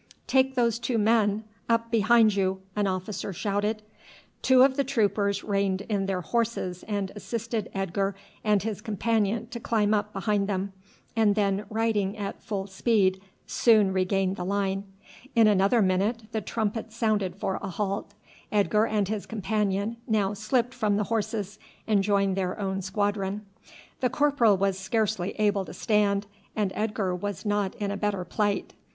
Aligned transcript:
"Take 0.25 0.55
those 0.55 0.79
two 0.79 0.97
men 0.97 1.43
up 1.69 1.91
behind 1.91 2.33
you!" 2.33 2.63
an 2.75 2.87
officer 2.87 3.31
shouted. 3.33 3.83
Two 4.41 4.63
of 4.63 4.75
the 4.75 4.83
troopers 4.83 5.43
reined 5.43 5.81
in 5.81 6.07
their 6.07 6.21
horses 6.21 6.81
and 6.87 7.11
assisted 7.15 7.69
Edgar 7.75 8.15
and 8.43 8.63
his 8.63 8.81
companion 8.81 9.45
to 9.51 9.59
climb 9.59 9.93
up 9.93 10.11
behind 10.11 10.47
them, 10.49 10.73
and 11.15 11.35
then 11.35 11.65
riding 11.69 12.17
at 12.17 12.41
full 12.41 12.65
speed 12.65 13.21
soon 13.45 13.93
regained 13.93 14.37
the 14.37 14.43
line. 14.43 14.85
In 15.35 15.45
another 15.45 15.83
minute 15.83 16.23
the 16.31 16.41
trumpet 16.41 16.91
sounded 16.91 17.35
for 17.35 17.59
a 17.61 17.69
halt. 17.69 18.15
Edgar 18.51 18.87
and 18.87 19.07
his 19.07 19.27
companion 19.27 19.97
now 20.07 20.33
slipped 20.33 20.73
from 20.73 20.97
the 20.97 21.03
horses 21.13 21.59
and 21.85 22.01
joined 22.03 22.35
their 22.35 22.59
own 22.59 22.81
squadron. 22.81 23.45
The 23.99 24.09
corporal 24.09 24.57
was 24.57 24.79
scarce 24.79 25.17
able 25.19 25.63
to 25.63 25.75
stand, 25.75 26.25
and 26.55 26.71
Edgar 26.73 27.13
was 27.13 27.45
not 27.45 27.75
in 27.75 27.91
a 27.91 27.97
better 27.97 28.25
plight. 28.25 28.73